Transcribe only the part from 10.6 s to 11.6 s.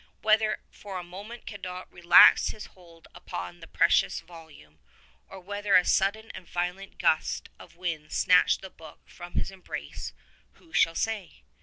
shall say?